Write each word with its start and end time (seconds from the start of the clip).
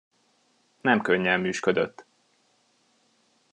Nem 0.81 1.01
könnyelműsködött. 1.01 2.05